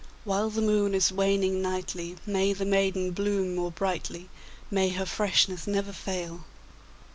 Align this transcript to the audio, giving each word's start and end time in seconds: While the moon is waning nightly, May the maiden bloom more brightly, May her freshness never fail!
While 0.23 0.49
the 0.49 0.63
moon 0.63 0.95
is 0.95 1.11
waning 1.11 1.61
nightly, 1.61 2.15
May 2.25 2.53
the 2.53 2.65
maiden 2.65 3.11
bloom 3.11 3.53
more 3.53 3.69
brightly, 3.69 4.29
May 4.71 4.89
her 4.89 5.05
freshness 5.05 5.67
never 5.67 5.93
fail! 5.93 6.43